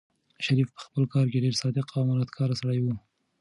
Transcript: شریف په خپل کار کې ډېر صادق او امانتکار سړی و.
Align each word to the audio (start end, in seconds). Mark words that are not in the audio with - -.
شریف 0.45 0.67
په 0.75 0.79
خپل 0.87 1.03
کار 1.13 1.25
کې 1.31 1.43
ډېر 1.43 1.53
صادق 1.61 1.87
او 1.93 2.01
امانتکار 2.05 2.49
سړی 2.61 2.79
و. 2.81 2.85